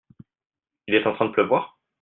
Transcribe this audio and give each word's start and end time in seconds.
Il 0.87 0.95
est 0.95 1.05
en 1.05 1.13
train 1.13 1.27
de 1.27 1.31
pleuvoir? 1.31 1.77